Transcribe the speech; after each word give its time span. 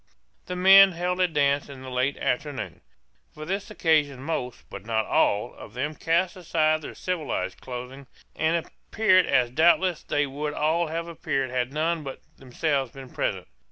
The 0.47 0.55
men 0.55 0.93
held 0.93 1.19
a 1.21 1.27
dance 1.27 1.69
in 1.69 1.83
the 1.83 1.91
late 1.91 2.17
afternoon. 2.17 2.81
For 3.35 3.45
this 3.45 3.69
occasion 3.69 4.23
most, 4.23 4.63
but 4.67 4.83
not 4.83 5.05
all, 5.05 5.53
of 5.53 5.75
them 5.75 5.93
cast 5.93 6.35
aside 6.35 6.81
their 6.81 6.95
civilized 6.95 7.61
clothing, 7.61 8.07
and 8.35 8.65
appeared 8.65 9.27
as 9.27 9.51
doubtless 9.51 10.01
they 10.01 10.25
would 10.25 10.55
all 10.55 10.87
have 10.87 11.07
appeared 11.07 11.51
had 11.51 11.71
none 11.71 12.01
but 12.01 12.19
themselves 12.37 12.91
been 12.91 13.11
present. 13.11 13.47